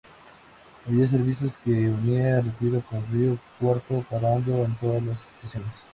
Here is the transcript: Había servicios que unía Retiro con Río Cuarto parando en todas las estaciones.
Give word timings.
Había 0.87 1.07
servicios 1.07 1.57
que 1.63 1.69
unía 1.69 2.41
Retiro 2.41 2.81
con 2.89 3.05
Río 3.11 3.37
Cuarto 3.59 4.03
parando 4.09 4.63
en 4.65 4.73
todas 4.77 5.03
las 5.03 5.27
estaciones. 5.27 5.83